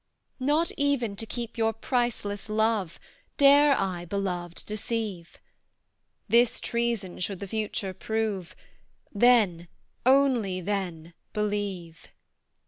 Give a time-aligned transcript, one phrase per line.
[0.39, 2.99] Not even to keep your priceless love,
[3.37, 5.37] Dare I, Beloved, deceive;
[6.27, 8.55] This treason should the future prove,
[9.13, 9.67] Then,
[10.03, 12.07] only then, believe!